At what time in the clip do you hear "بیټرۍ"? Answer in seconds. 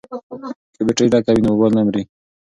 0.87-1.07